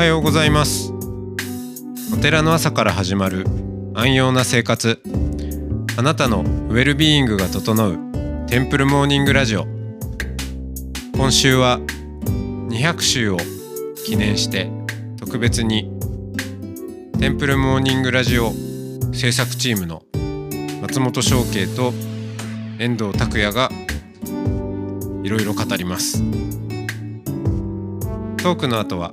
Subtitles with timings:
[0.00, 0.94] はようございます。
[2.10, 3.44] お寺の朝から始まる
[3.92, 4.98] 安養な生活。
[5.98, 7.98] あなたのウェルビーイングが整う
[8.46, 9.66] テンプルモーニングラジオ。
[11.14, 11.80] 今週は
[12.70, 13.36] 200週を
[14.06, 14.72] 記念して
[15.18, 15.92] 特別に
[17.18, 18.52] テンプルモーニングラジオ
[19.12, 20.02] 制作チームの
[20.80, 21.92] 松本翔慶と
[22.78, 23.68] 遠藤拓也が
[25.22, 26.22] いろいろ語ります。
[28.38, 29.12] トークの後は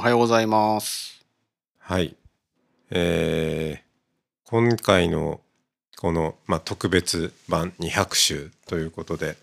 [0.00, 1.22] おはようございます。
[1.78, 2.16] はい。
[2.88, 5.42] えー今回の
[5.98, 9.36] この、まあ、特別版200週ということで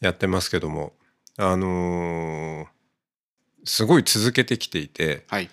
[0.00, 0.94] やってますけども、
[1.36, 2.66] あのー
[3.66, 5.50] すごい続けてきていて、はい。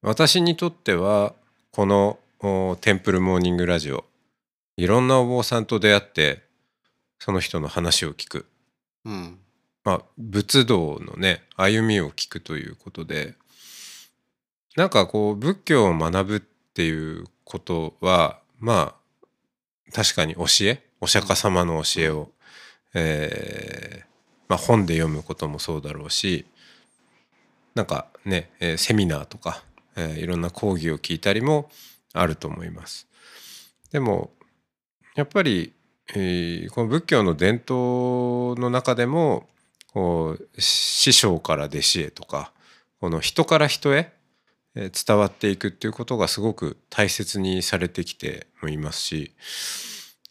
[0.00, 1.34] 私にとっては
[1.72, 4.04] このおテンプルモーニングラジオ、
[4.76, 6.44] いろんなお坊さんと出会って、
[7.18, 8.46] その人の話を聞く。
[9.04, 9.40] うん。
[9.82, 13.34] まあ、仏道のね歩みを聞くということで
[14.76, 22.30] なんかこう仏教を学ぶっていうことはまあ確かに教えお釈迦様の教えを、
[22.94, 24.06] えー
[24.48, 26.46] まあ、本で読むこともそうだろうし
[27.74, 29.62] なんかね、えーセミナーとか、
[29.96, 31.70] えーいろんな講義を聞いたりも
[32.14, 33.06] あると思います。
[33.92, 34.30] でも
[35.14, 35.74] やっぱり、
[36.14, 39.46] えーこの仏教の伝統の中でも
[39.92, 42.52] こう師匠から弟子へとか
[43.00, 44.15] この人から人へえー
[44.76, 49.32] 伝わっていくっていうことがすごく大切にされてきてもいますし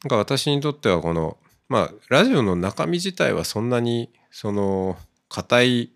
[0.03, 4.97] なんか私にとってはこのまあラジオの中身自体はそんなにその
[5.29, 5.91] 固い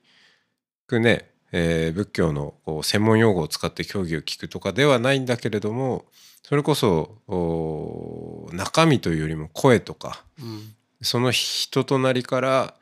[0.88, 6.06] くね、えー仏教のこう専門用語を使って教義を聞くとかではないんだけれども
[6.44, 10.74] それこそお中身というよりも声とかうん。
[11.02, 12.74] その人となりから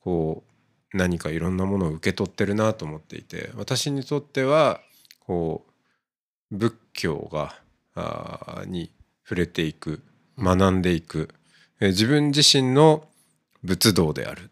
[0.00, 0.44] こ
[0.92, 4.80] う何かいろんなものを受け取ってるなと思っていて私にとっては
[5.26, 5.64] こ
[6.52, 7.54] う仏教が
[7.94, 8.90] あーに
[9.24, 10.02] 触れていく
[10.38, 11.30] 学んでいく、
[11.80, 13.06] えー自分自身の
[13.62, 14.46] 仏道であるっ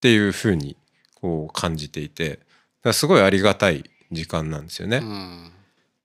[0.00, 0.76] ていうふうに
[1.14, 2.38] こう感じていて
[2.92, 4.98] すごいありがたい時間なんですよね。
[4.98, 5.50] うん。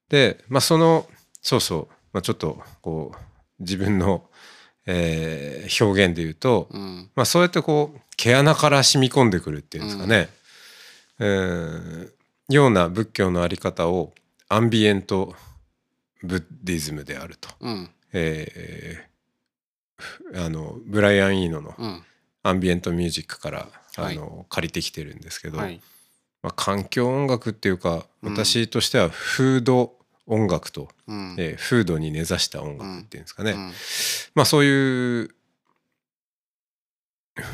[0.09, 1.07] で、まあ、その
[1.41, 3.17] そうそう、まあ、ちょっとこう
[3.59, 4.23] 自分の、
[4.85, 7.09] えー表現で言うと、うん。
[7.15, 10.29] まあ、そうやってこう毛穴から染み込んでくるっていうんですかね、
[11.19, 12.11] えー
[12.49, 14.13] ような仏教のあり方を
[14.49, 15.33] アンビエント
[16.21, 17.89] ブッディズムであると、うん。
[18.13, 19.13] えー
[20.35, 22.03] あのブライアン・イーノのうん。
[22.45, 25.79] アンビエントミュージックからあはいの、借りてきてるんですけど、はい。
[26.41, 31.35] まあ、環境音楽っていうかうん私としてはフード音楽と、うん。
[31.39, 33.71] えーフードに根ざした音楽っていうんですかね、うん
[34.35, 35.29] まあそういうう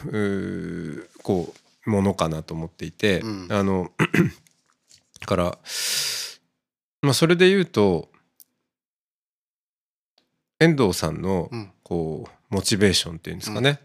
[0.07, 1.53] ーこ
[1.85, 3.91] うものかなと思っていて、うんあの
[5.19, 5.57] だから、
[7.01, 8.09] まあ、それで言うと
[10.59, 11.71] 遠藤さんのうん。
[11.89, 13.79] こうモチベーションっていうんですかね、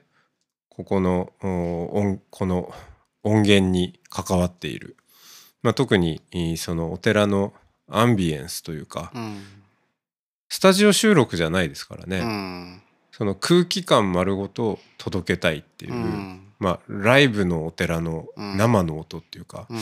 [0.68, 2.70] ここのお音この
[3.22, 4.98] 音源に関わっている、
[5.62, 6.20] まあ、特に
[6.58, 7.54] そのお寺の
[7.88, 9.42] アンビエンスというか、うん。
[10.50, 12.82] スタジオ収録じゃないですからね、うん。
[13.10, 16.52] その空気感丸ごと届けたいっていう、うん。
[16.58, 19.78] まあライブのお寺のうん生の音っていうか、うん。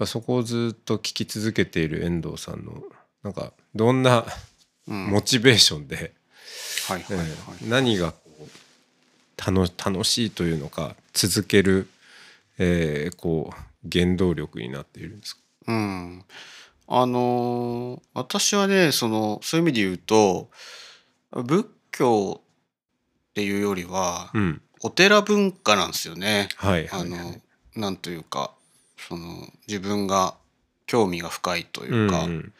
[0.00, 2.82] まあそこをずっと聞き続けている遠藤さんの
[3.22, 4.24] なんかどんな
[4.88, 5.06] うん。
[5.08, 6.14] モチベーションで、
[7.68, 8.14] 何が
[9.36, 11.86] 楽楽しいというのか続ける、
[12.58, 13.56] えーこう
[13.92, 15.42] 原動力になっているんですか？
[15.68, 16.24] うん。
[16.88, 20.50] あのー私はね、その、そういう意味で言うと、
[21.30, 26.48] 仏教っていうよりは、うんお寺文化なんですよね。
[26.56, 27.36] はいはいあの、
[27.76, 28.50] なんというか、
[29.08, 30.34] その、自分が
[30.86, 32.42] 興味が深いというか、うんうん。
[32.42, 32.52] だか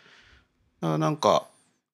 [0.80, 1.46] らなんか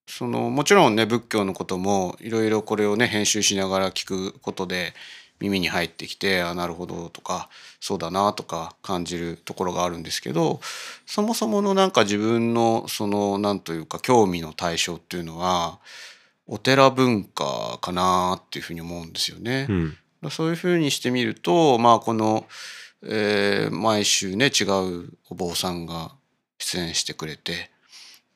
[0.06, 4.94] そのもちろんね仏教のこともいろいろこれをね編集しながら聞くことで
[5.40, 7.48] 耳に入ってきてあなるほどとか
[7.80, 10.60] そうだなとか感じるところがあるんですけど
[11.04, 15.78] そもそものなんか自分のそのなんというか興味の対象っていうのは
[16.46, 19.66] お寺文化かなっていうふうに思うんですよね。
[19.68, 19.96] うん。
[20.30, 22.46] そういうふうにしてみるとまあこの、
[23.08, 26.12] えー毎週ね違うお坊さんが
[26.58, 27.70] 出演してくれて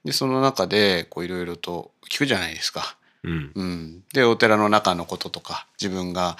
[0.04, 2.96] でその中でこういろいろと聞くじゃないですか。
[3.22, 6.38] うんうん、でお寺の中のこととか自分が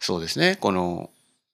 [0.00, 1.10] そうですねこの,、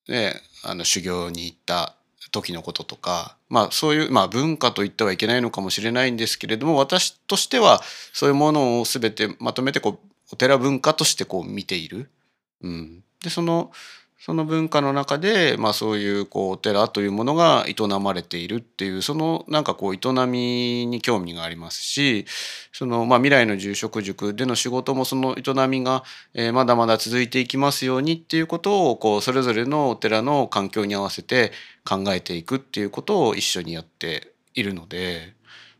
[0.08, 1.96] ね、あの修行に行った
[2.30, 7.82] 時のこととか、まあ、そういう、まあ、文化と言ってはいけないのかもしれないんですけれども私としては
[8.12, 12.08] そういうものを全てまとめてこうお寺文化としてこう見ている。
[12.62, 13.72] うん、でその
[14.22, 22.26] その文化の中で、まあ、そういうこうお寺というものが営まれているっていうそのなんかこう営みに興味がありますし
[22.70, 31.52] その、まあ、未来の住職塾での仕事もその営みが、えーまだまだ続いていきますようにっていうことをこうそれぞれのお寺の環境に合わせて
[31.88, 35.32] 考えていくっていうことを一緒にやっているので,、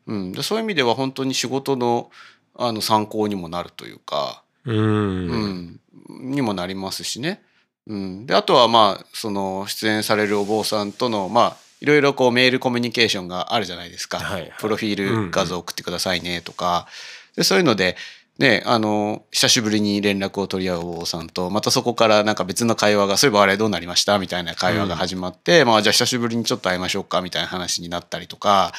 [0.07, 2.11] うん、でそういう意味では本当に仕事の
[2.55, 4.43] あの参考にもなるというか。
[4.67, 5.81] うんうん、
[6.21, 7.43] にもなりますしね。
[7.91, 14.19] うん、であとはまあその出演されるお坊さんとのまあいろいろこうメールコミュニケーションがあるじゃないですか。
[14.19, 14.53] はいはい。
[14.61, 16.87] プロフィール画像送ってくださいねとか、
[17.35, 17.97] でそういうので
[18.39, 24.19] ねあの久しぶりに連絡を取り合うお坊さんとまたそこからなんか別の会話がそういえばあれどうなりました？
[24.21, 27.23] みたいな会話が始まって、まあじゃあ久しぶりにちょっと会いましょうか？
[27.23, 28.73] みたいな話になったりとか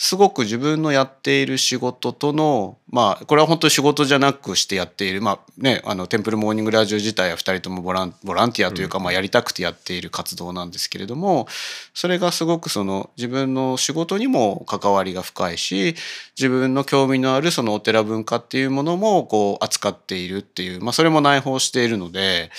[0.00, 11.48] すごく自分のやっている仕事とのまあこれは本当に仕事じゃなくしてやっているまあねあのテンプルモーニングラジオ自体は2人ともボランボランティアというか、まあやりたくてやっている活動なんですけれども
[11.94, 15.96] それがすごくその自分の仕事にも関わりが深いし
[16.38, 22.52] 自分の興味のあるそのお寺文化っていうものもこう扱っているっていう、まあ、それも内包しているので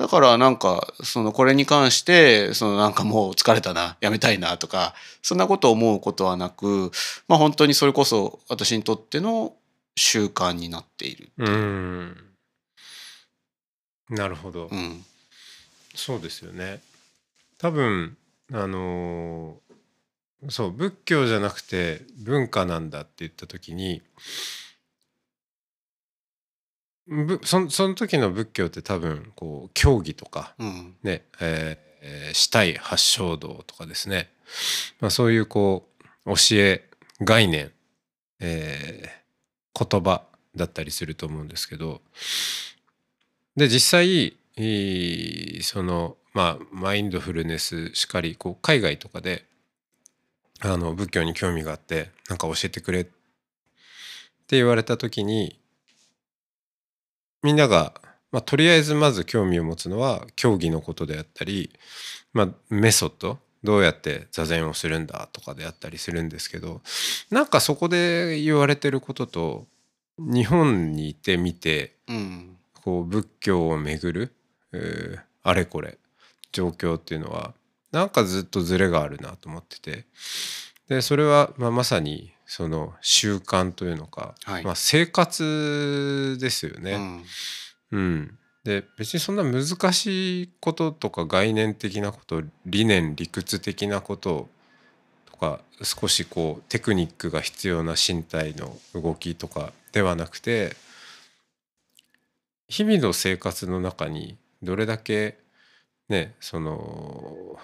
[0.00, 6.90] だからなんかそのこれに関してそのなんかもう疲れたなやめたいなとかそんなことを思うことはなく
[7.28, 9.52] まあ本当にそれこそ私にとっての
[9.96, 11.28] 習慣になっている。
[11.36, 12.16] うん。
[14.08, 15.04] なるほど、うん。
[15.94, 16.80] そうですよね。
[17.58, 18.16] 多分
[18.54, 19.70] あのー
[20.48, 24.00] そう仏教じゃなくて文化なんだって言った時に
[27.10, 30.96] ぶそその時の仏教って多分こう教義とかうん。
[31.02, 34.30] ねえーえー死体八正道とかですね、
[35.00, 35.86] まあ、そういうこ
[36.24, 36.88] う教え
[37.20, 37.72] 概念、
[38.38, 39.20] えー
[39.88, 40.24] 言葉
[40.56, 42.00] だったりすると思うんですけど。
[43.56, 44.36] で実際
[45.62, 49.44] そのまあマインドフルネスしかりこう海外とかで
[50.60, 53.10] あの仏教に興味があってなんか教えてくれって
[54.50, 55.59] 言われた時に
[57.42, 57.94] みんなが、
[58.32, 61.70] まあ、とりあえずまず興味を持つのは競技のことであったり、
[62.32, 66.80] まあ、メソッドどうやって座禅をするんだとかであったりするんですけど
[67.30, 69.66] なんかそこで言われてることと
[70.18, 72.56] 日本にいてみてうん。
[72.82, 74.32] こう仏教をめぐる、
[74.72, 75.98] えーあれこれ
[76.52, 77.54] 状況っていうのは
[77.92, 80.04] なんかずっとズレがあるなと思ってて
[80.88, 84.64] でそれは、まあ、まさにその習慣というのか、はい。
[84.64, 86.94] まあ、生活ですよね。
[86.94, 87.24] うん。
[87.92, 94.48] うん、で別にそんな難しいこととか概念的なこと理念理屈的なこと
[95.30, 100.74] とか少しこうテクニックが必要な身体の動きとかではなくて
[102.68, 105.38] 日々の生活の中にどれだけ
[106.08, 107.56] ねその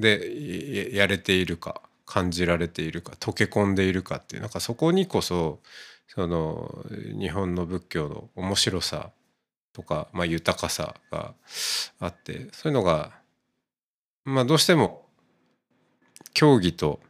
[0.00, 5.60] でややれているか感じられているか溶け込んでいるかっていうなんかそこにこそ
[6.06, 6.86] その
[7.20, 9.10] 日本の仏教の面白さ
[9.74, 11.34] とか、まあ、豊かさが
[12.00, 13.12] あってそういうのが、
[14.24, 15.04] まあ、どうしても
[16.32, 17.00] 競技と、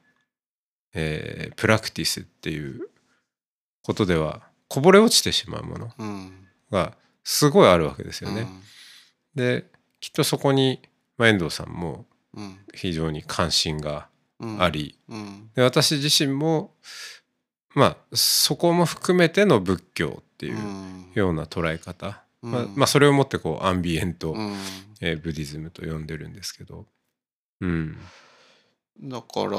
[0.94, 2.88] えープラクティスっていう
[3.82, 6.46] ことではこぼれ落ちてしまうものうん。
[6.70, 8.42] がすごいあるわけですよね。
[8.42, 8.62] うん。
[9.34, 9.64] で
[10.00, 10.82] きっとそこに、
[11.16, 12.58] まあ、遠藤さんもうん。
[12.74, 14.17] 非常に関心がうん
[14.58, 15.50] あり、うん。
[15.54, 16.74] で私自身も
[17.74, 21.10] まあそこも含めての仏教っていううん。
[21.14, 22.52] ような捉え方、うん。
[22.52, 24.54] まあ、まあそれをもってこうアンビエント、うん。
[25.00, 26.86] えーブディズムと呼んでるんですけど、
[27.60, 27.96] うん、
[29.00, 29.58] だから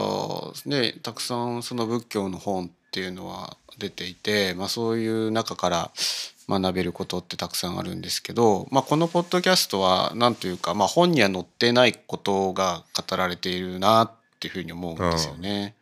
[0.65, 5.91] ねたくさんその仏教の本っていうのは出ていて、まあ、そういう中から
[6.49, 15.75] 学べることってたくさんあるんですけど、まあ、このポッドキャストは何というか、まあ、本には載ってないことが語られているなっていうふうに思うんですよね。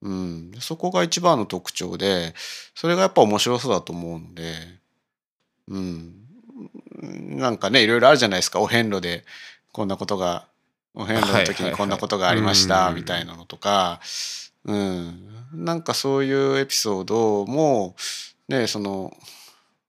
[0.00, 2.34] うん、そこが一番の特徴で
[2.74, 4.54] それがやっぱ面白そうだと思うので、
[5.66, 6.14] うん、
[7.02, 8.60] なんかねいろいろあるじゃないですか。
[8.60, 9.24] お遍路で
[9.72, 10.46] こんなことが
[10.94, 14.00] お遍路の時にこんなことがありましたみたいなのとか、
[14.64, 17.94] うん、なんかそういうエピソードも
[18.48, 19.16] ねその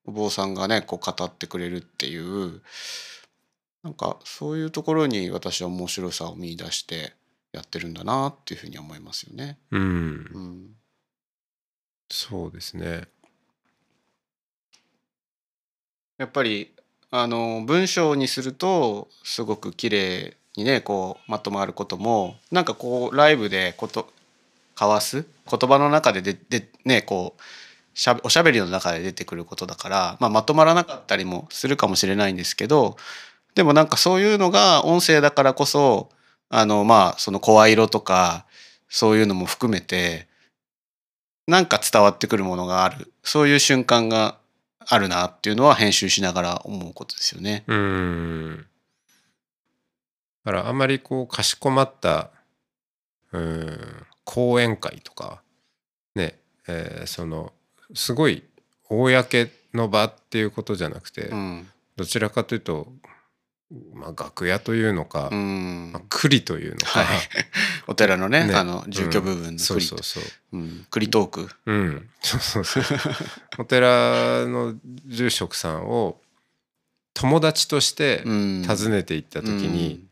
[0.05, 2.61] お坊さんがねこう語ってくれるっていう
[3.83, 7.13] なんかそういうところに私は面白さを見出して
[7.51, 9.57] やってるんだなっていうふうに思いますよね。
[9.71, 9.81] うん。
[9.81, 9.85] う
[10.39, 10.69] ん、
[12.09, 13.07] そうですね。
[16.17, 16.71] やっぱり
[17.11, 24.09] あの文章にするとすごく綺麗にねこうまとまることもなんかこうライブでこと
[24.75, 27.41] 交わす言葉の中でででねこう
[27.93, 32.97] しゃべおしゃべりの中で出てくることだから、まあ、まとまらなかったりもするかもしれないんですけど
[33.55, 36.09] でもなんかそういうのが音声だからこそ
[36.49, 38.45] あのまあその声色とか
[38.89, 40.27] そういうのも含めて
[41.47, 43.11] なんか伝わってくるものがある。
[43.23, 44.37] そういう瞬間が
[44.79, 47.63] あるなっていうのは編集しながら思うことですよね。
[47.67, 48.65] うん。
[50.45, 52.29] だからあんまりこうかしこまった
[53.31, 55.41] うん講演会とか
[56.15, 57.53] ね、えーその
[57.93, 58.43] すごい
[58.87, 62.87] 公の場っていうことじゃなくて、うん、どちらかというと、
[63.93, 65.91] まあ、楽屋というのか、うん。
[65.93, 67.19] まあ、栗というのか、はい、
[67.87, 68.55] お寺のねね。
[68.55, 70.23] あの住居部分のそう栗,、そうそう。
[70.53, 71.49] うん、栗トーク。
[71.67, 72.09] うん。
[72.21, 72.83] そうそうそう。
[73.59, 74.73] お寺の
[75.05, 76.19] 住職さんを
[77.13, 80.05] 友達としてうん、訪ねていった時に、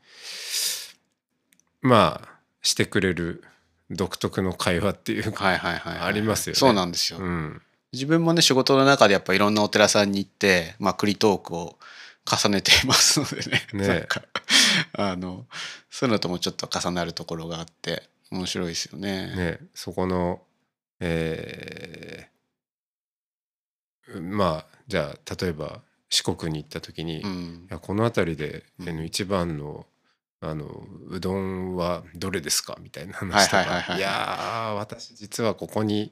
[1.82, 2.30] まあ
[2.62, 3.44] してくれる
[3.90, 6.60] 独特の会話っていううんか、はいはいはい、はい、ありますよね。
[6.60, 7.20] そうなんですよ。
[7.20, 7.62] うん、
[7.94, 11.78] 自分もね仕事の中でやっぱいろんなお寺さんに行って、まあ、栗トークを
[12.30, 13.68] 重ねていますのでね。
[13.74, 13.88] ね。
[13.88, 14.22] なんか
[14.94, 15.46] あの
[15.90, 19.36] そういうのともちょっと重なるところがあって面白いですよね。
[19.36, 19.60] ね。
[19.74, 20.42] そこの
[21.00, 22.38] えー
[24.22, 27.68] まあじゃあ例えば四国に行った時に、いうん。
[27.70, 29.06] やこの辺りで、うん。
[29.06, 29.86] 一番の
[30.40, 32.78] あのうどんはどれですか？
[32.80, 36.12] みたいな話とはいはいはいはいかいやー私実はここに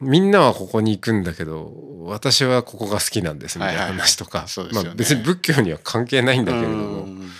[0.00, 1.72] みんなはここに行くんだけど
[2.04, 4.06] 私はここが好きなんですみたいなはいはいはい。
[4.06, 4.46] 話とか。
[4.72, 7.30] まあ別に仏教には関係ないんだけれども、うん。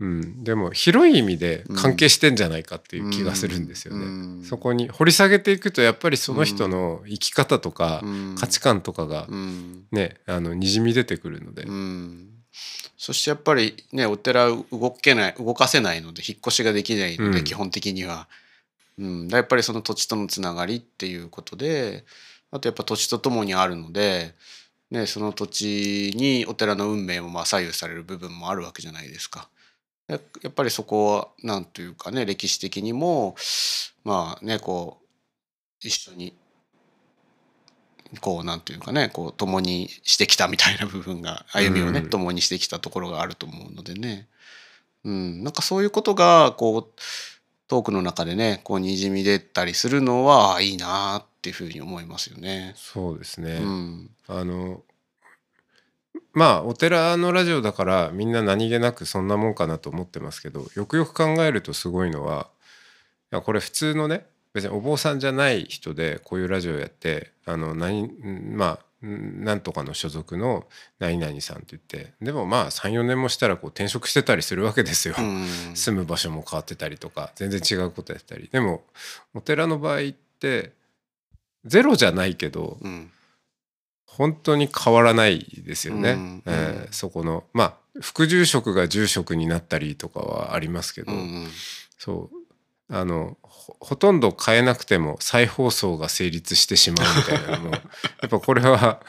[0.00, 4.04] うん、でも広い意味で関係してんじゃないかっていう気がするんですよね。
[4.04, 4.08] う
[4.40, 4.44] ん。
[4.44, 8.34] そこに掘り下げていくとやっぱりその人の生き方とかうん。
[8.38, 9.84] 価値観とかがうん。
[9.92, 12.28] ねあのにじみ出てくるので、うん。
[12.96, 17.44] そしてやっぱりねお寺動けない動かせないので引っ越しができないので、うん。
[17.44, 18.28] 基本的には、
[19.00, 22.04] うん、やっぱりその土地とのつながりっていうことで
[22.50, 24.34] あとやっぱ土地とともにあるので、
[24.90, 29.48] ね、その土地にお寺の運命もまあ左右される部分もあるわけじゃないですか。
[30.06, 33.36] ややっぱりそこはなんというかね歴史的にも
[34.04, 35.06] まあねこう
[35.86, 36.34] 一緒に
[38.20, 42.10] こうなんていうかねこう共にしてきたみたいな部分が歩みをね、うん。
[42.10, 44.26] 共にしてきたところがあると思うのでね、
[45.04, 47.00] うん、なんかそういうことがこう
[47.70, 52.72] トークの中でねこうにじみ出たりするのはあいいなっていうふうに思いますよね。
[52.74, 54.82] そうですね、うんあの
[56.32, 62.48] まあお寺のラジオだからみんな何気なくそんなもんかなと思ってますけどよくよく考えるとすごいのは
[63.32, 70.66] いやこれ普通のね別にお坊さんじゃない人でこういうラジオやってあの何んまあんなんとかの所属の
[70.98, 75.14] 何々さんって言ってでもまあ34年もしたらこう転職してたりするわけですよ。
[75.18, 75.46] うん。
[75.74, 78.48] 住む場所も変わってたりとか全然違うことやったり。
[78.52, 78.82] でも
[79.32, 80.72] お寺の場合って
[81.64, 83.10] ゼロじゃないけどうん。
[84.06, 86.42] 本当に変わらないですよね、うん。
[86.46, 91.48] えーそこのまあ副住職が住職になったりとかはありますけど、うん。
[91.98, 92.39] そう
[92.90, 97.58] あのほほとんど変えなくても再放送が成立してしまうみたいな。
[97.58, 97.78] の もや
[98.26, 99.00] っぱこれは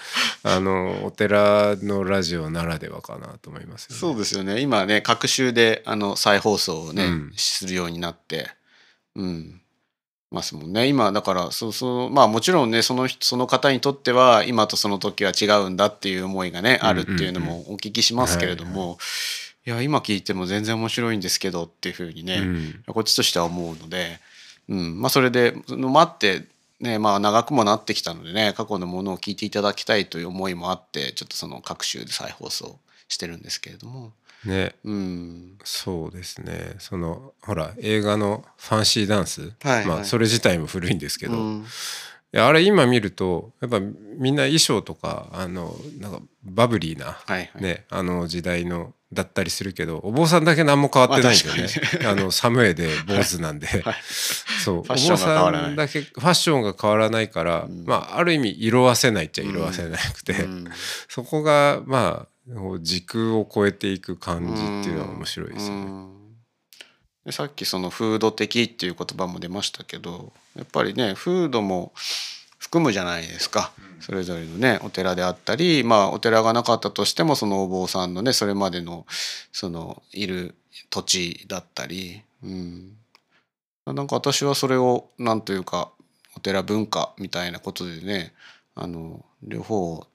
[0.44, 4.00] あのお寺のラジオならではかなと思いますよね。
[4.00, 4.62] そうですよね。
[4.62, 7.34] 今ね各週であの再放送をね、うん。
[7.36, 8.52] するようになって
[9.16, 9.62] うん。
[10.32, 10.88] ますもんね。
[10.88, 19.04] 今だからそうそうまあもちろんねその人その方にとっては今とその時は違うんだっていう思いがねあるっていうのもお聞きしますけれども、い
[19.70, 22.84] や今聞いても全然面白いんですけどっていうふうにね、うん。
[22.88, 24.20] こっちとしては思うので、
[24.70, 26.46] うん、まあそれで待って
[26.80, 34.13] ねまあ長くもなってきたのでね過去のものを聞いていただきたいという思いもあってちょっとその各週で再放送してるんですけれども、
[34.46, 34.74] ね。
[34.84, 36.75] うん、そうですね。
[36.80, 39.86] そのほら映画の「ファンシーダンス」はい。
[39.86, 41.65] まあそれ自体も古いんですけど、うん
[42.34, 52.08] いやあれ今見るとやっぱみんな衣装とかあのなんかバブリーな、はいはいね、あの時代のだったりするけどお坊さんだけ何も変わってないんですよね。
[52.08, 53.96] あの寒いで坊主なんで、はい。
[54.64, 54.78] そう。
[54.80, 57.84] お坊さんだけファッションが変わらないから、うん。
[57.86, 60.66] まあある意味色あせないっちゃ色あせなくて、うん。
[61.10, 66.21] そこがまあ時空を超えていく感じっていうのは面白いですよね。
[67.25, 71.92] うんでさっきその風土的っていう言葉も出ましたけどやっぱりね風土も
[72.58, 79.06] 含むじゃないですか、それぞれのねお寺であったりまあお寺がなかったとしてもそのお坊さんのねそれまでの
[79.51, 80.56] そのいる
[80.90, 82.98] 土地だったり、うん、
[83.86, 85.92] なんか私はそれをなんというか
[86.38, 88.34] お寺文化みたいなことでね
[88.75, 90.08] あの両方を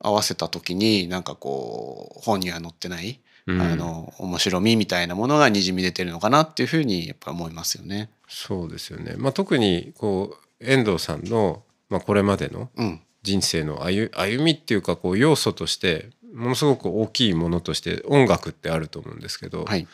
[0.00, 3.60] 合わせた時になんかこう本には載ってない、うん。
[3.60, 8.10] あの面白みみたいなものがにじみ出てるのかなっていうふうにやっぱ思いますよね。
[8.28, 9.14] そうですよね。
[9.16, 19.86] まあ、特にこう遠藤さんの、まあ、これまでのうん、人生の歩歩みっていうかこう要素としてものすごく大きいものとして音楽ってあると思うんですけど、はい、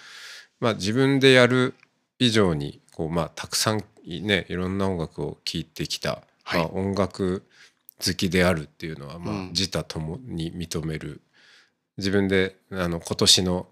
[0.61, 1.75] まあ、自分でやる
[2.19, 6.61] 以上にこう、まあ、たくさんねいろんな音楽を聴いてきた、はい。
[6.61, 7.43] まあ、音楽
[8.05, 9.49] 好きであるっていうのは、まあうん。
[9.49, 11.21] 自他ともに認める
[11.99, 13.67] 自分であの今年の、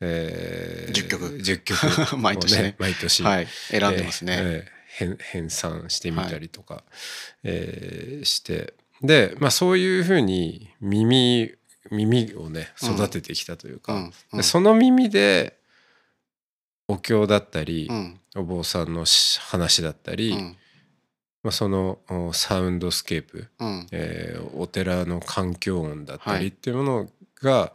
[0.00, 1.26] えー10曲。
[1.36, 2.14] 10曲。
[2.14, 2.76] を 毎年ね。
[2.78, 4.36] 毎年、はい、選んでますね。
[4.38, 6.84] えーえー編編纂してみたりとか、
[7.42, 8.74] えーして。
[9.02, 11.52] で、まあ、そういうふうに耳
[11.90, 14.12] 耳をねうん育ててきたというか、うん。
[14.32, 14.36] うん。
[14.36, 15.58] でその耳で
[16.86, 18.20] お経だったり、うん。
[18.36, 20.56] お坊さんのし話だったり、うん。
[21.42, 23.86] まあ、そのおサウンドスケープ、うん。
[23.90, 27.10] えーお寺の環境音だったはいりっていうもの
[27.44, 27.72] が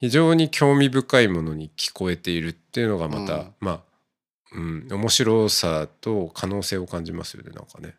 [0.00, 3.54] 非常に興味深いものに聞こえているっていうのがまた、うん。
[3.60, 3.80] まあ、
[4.54, 7.94] うん、面白さと可能性を感じますよねなんかね。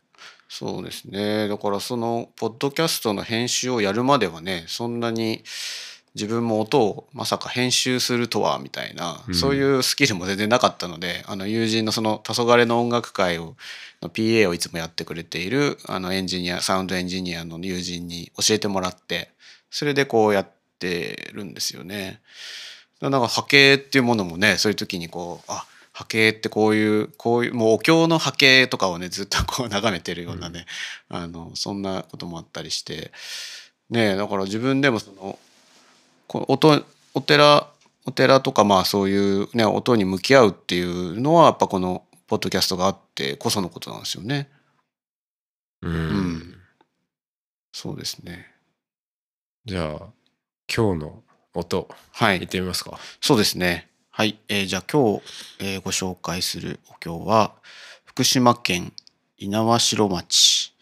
[0.48, 1.48] そうですね。
[1.48, 5.44] だからそのポッドキャストの編集をやるまではねそんなに
[6.15, 9.36] 自分も音をまさか編集するとはみたいな、うん。
[9.36, 13.56] そういうスキルも全然なかったのであの友人のその「黄昏の音楽会を」
[14.01, 19.32] の PA をいつもやってくれているあのエンジニアサウンドエンジニアの友人に教えてもらって
[19.70, 22.22] それでこうやってるんですよね。
[23.01, 30.66] なんか波形っていうものもねそういう時にこうあ波形ってこういうこういうもうお経の波形とかをねずっとこう眺めてるようなね、
[31.10, 33.12] あのそんなこともあったりして
[33.90, 35.40] ねだから自分でもその
[36.27, 37.68] こう音お寺
[38.06, 44.50] お寺とかまあそういうね音に向き合うっていうのはやっぱこのポッドキャストがあってこそのことなんですよね。
[45.82, 46.56] うんん
[47.72, 48.56] そうですね。
[49.68, 50.08] じゃあ
[50.74, 52.98] 今日の音はいいってみますか。
[53.20, 53.90] そうですね。
[54.10, 54.40] はい。
[54.48, 55.22] えーじゃあ今日、
[55.60, 57.51] えーご紹介するお経は、
[58.06, 58.94] 福島県
[59.38, 59.51] 猪
[59.98, 60.74] 苗代町、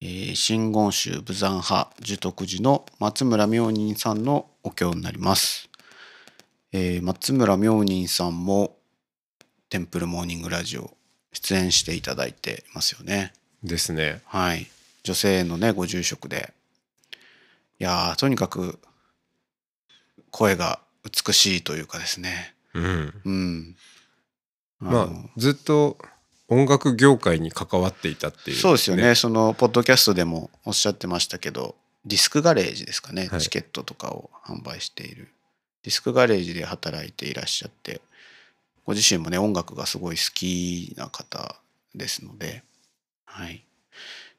[0.00, 5.68] えー真言宗武山派寿徳寺の松村明人さんのお経になります。
[6.72, 8.74] えー松村明人さんも
[9.68, 10.90] テンプルモーニングラジオ
[11.34, 13.34] 出演していただいてますよね。
[13.62, 14.22] ですね。
[14.24, 14.66] はい。
[15.02, 16.54] 女性のね、ご住職で。
[17.80, 18.78] いやー、とにかく
[20.30, 22.54] 声が美しいというかですね。
[22.74, 23.76] うん、うん。
[24.78, 25.30] まあの。
[25.36, 25.96] ずっと
[26.48, 29.14] 音楽業界に関わっていたっていう、そうですよね。
[29.14, 33.40] そのポッドキャストでもおっしゃってましたけどディスクガレージですかね、はい。
[33.40, 35.28] チケットとかを販売している。
[35.82, 38.02] ディスクガレージで働いていらっしゃって
[38.84, 41.56] ご自身もね音楽がすごい好きな方
[41.94, 42.62] ですので。
[43.24, 43.64] はい。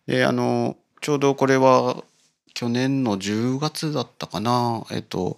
[0.05, 2.03] であのちょうどこれは
[2.53, 4.85] 去年の10月だったかな。
[4.91, 5.37] えっと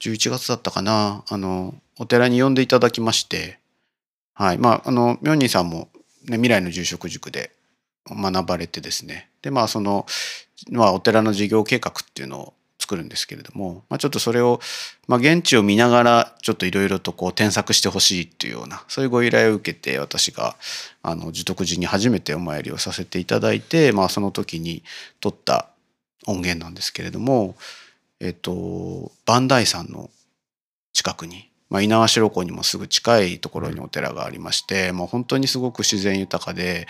[0.00, 1.24] 11月だったかな。
[1.28, 3.58] あのお寺に呼んでいただきまして。
[4.34, 4.58] はい。
[4.58, 5.88] まああの明仁さんも、
[6.24, 7.50] ね、未来の住職塾で
[8.08, 9.28] 学ばれてですね。
[9.42, 10.06] でまあその、
[10.70, 14.60] まあ、お寺の事業計画っていうのを作るんですけれども、まあ、ちょっとそれを、
[15.08, 20.56] まあ、現地を見ながらちょっといろいろとこう添削してほしいっていうようなそういうご依頼を受けて私が
[21.02, 24.82] あの寿徳寺に初めてお参りをさせていただいて、まあ、その時に
[25.20, 25.68] 撮った
[26.28, 27.56] 音源なんですけれども、
[28.20, 30.10] えっと、磐梯山の
[30.92, 36.86] 近くに、まあ、猪苗代湖にもすぐ近いところにお寺がありまして、もう本当にすごく自然豊かで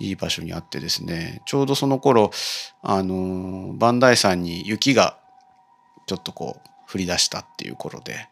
[0.00, 2.30] いい場所にあってですねちょうどその頃
[2.82, 5.18] あの磐梯山に雪が
[6.06, 8.28] ちょっとこう降り出したっていう頃で。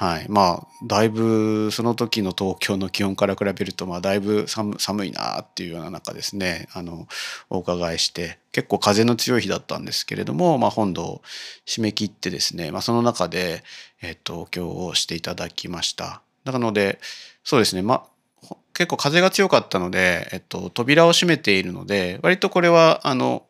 [0.00, 7.08] はい、まあだいぶその時の東京の気温から比べるとまあだいぶ寒寒いなっていうような中ですねあの
[7.50, 11.22] お伺いして結構風の強い日だったんですけれども、まあ、本堂を
[11.66, 13.64] 締め切ってですね、まあ、その中で、
[14.00, 16.22] えっと、お経をしていただきました。
[16.44, 17.00] なので
[17.42, 18.02] そうですね、まあ、
[18.36, 23.42] ほ結構風が強かったので、えっと、扉を閉めているので割とこれはあの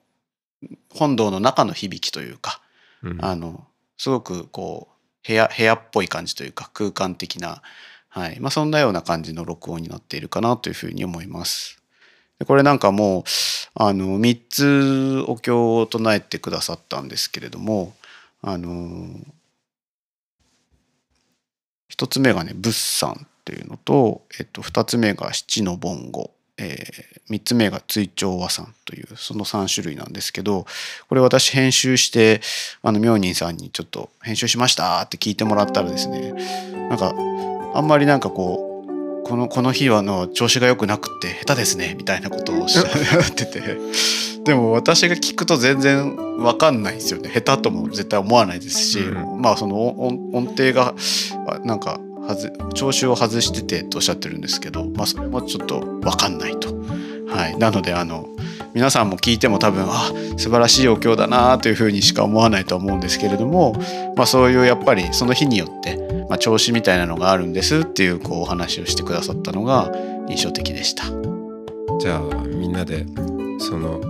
[0.94, 2.62] 本堂の中の響きというか
[3.02, 3.66] うんあの
[3.98, 4.97] すごくこう
[5.28, 7.60] 部屋部屋っぽい感じというか空間的な、
[8.08, 11.80] はいまあ、そんなような感じの録音になっているかなというふうに思います。
[12.38, 13.24] でこれなんかもう
[13.74, 17.94] あの3つお経を唱えてくださったんですけれども
[18.40, 19.08] あの
[21.90, 30.66] 1つ目がね「物産」っていうのと、えっと、2つ目が「七の盆語」えー、3つ目が追徴和算というその3種類なんですけど
[31.08, 32.40] これ私編集して
[32.82, 36.32] あの明仁さんにちょっと編集しましたって聞いてもらったらですね
[36.88, 37.14] なんか
[37.74, 38.68] あんまりなんかこう
[39.28, 42.84] このこの日はの調子が良くなくって下手ですねみたいなことをおっしゃっ
[43.34, 43.62] てて。
[44.44, 47.28] でも私が聞くと全然わかんないですよね。
[47.28, 49.42] 下手とも絶対思わないですし、うん。
[49.42, 50.94] まあその音音程が
[51.46, 56.76] あなんかはず調子を外しててとおっしゃってるんですけど、まあ、それもちょっとわかんないと。
[57.26, 58.28] はい、なのであの
[58.74, 63.74] 皆さんも聞いても多分あ素晴らしいお経だなというふうにしか思わないと思うんですけれども、
[64.14, 65.96] まあ、そういうやっぱりその日によって、
[66.28, 69.90] まあ、調子みたいなのがあるんですっていうこうお話をしてくださったのが
[70.28, 71.04] 印象的でした。
[71.98, 73.06] じゃあみんなで
[73.58, 74.00] その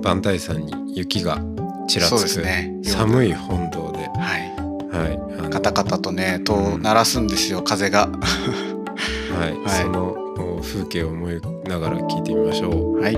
[0.00, 1.40] 磐梯山に雪が
[1.88, 2.72] ちらつく、ね。
[2.84, 4.56] 寒い本堂で、はい、
[4.90, 5.35] はい、
[5.66, 8.08] タカタとねとうん鳴らすんですよ風が。
[8.08, 10.12] はいはいその
[10.58, 13.00] お風景を思いながら聞いてみましょう。
[13.00, 13.16] はい、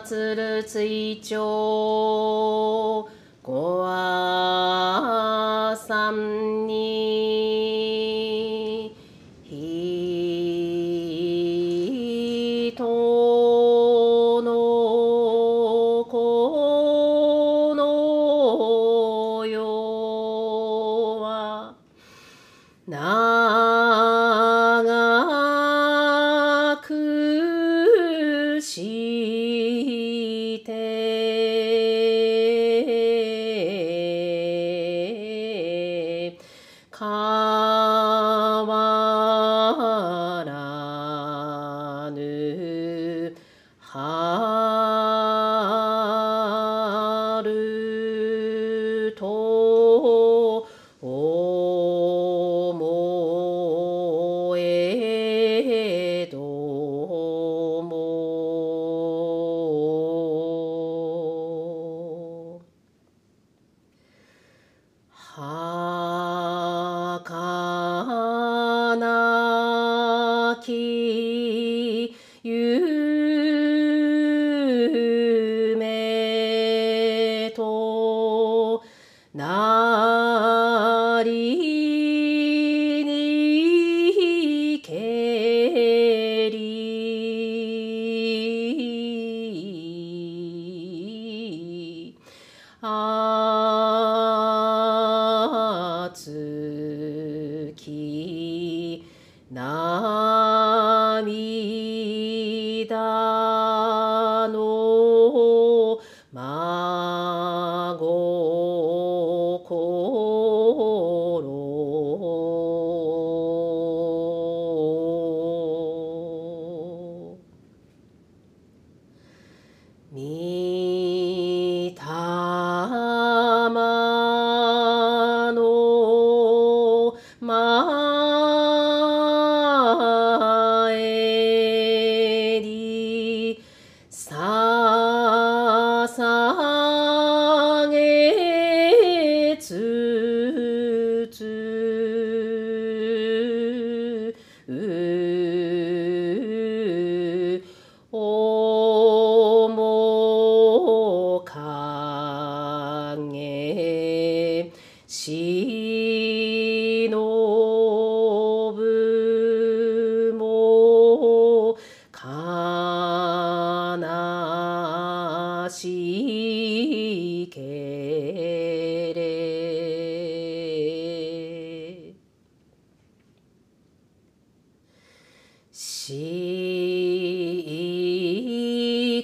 [0.00, 2.31] つるつる追徴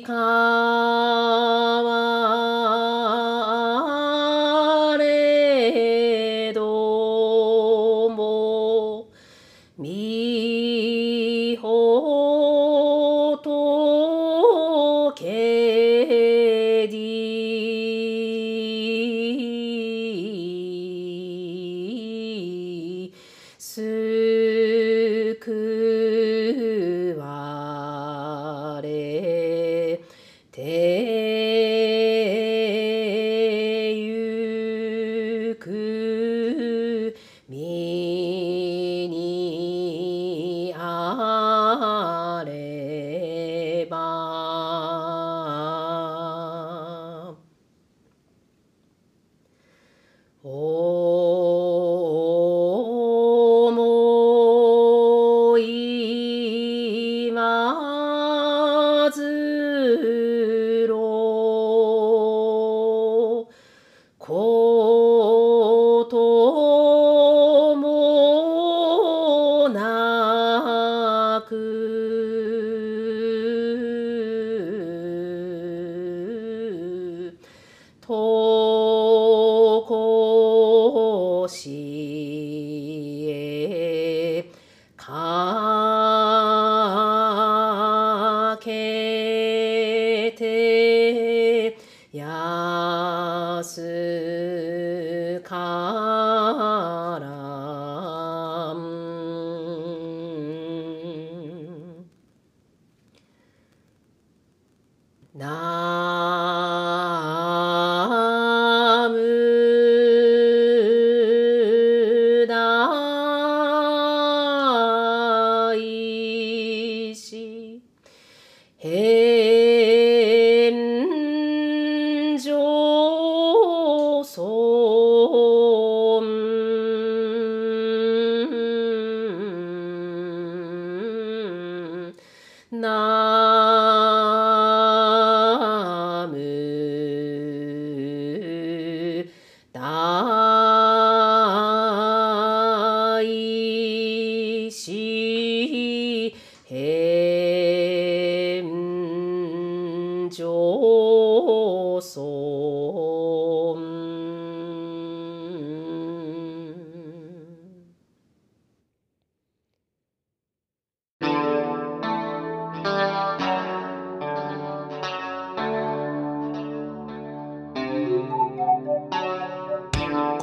[0.08, 0.10] し